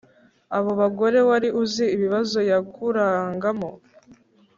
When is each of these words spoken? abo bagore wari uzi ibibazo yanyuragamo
abo 0.57 0.71
bagore 0.81 1.19
wari 1.29 1.49
uzi 1.63 1.85
ibibazo 1.95 2.39
yanyuragamo 2.49 3.69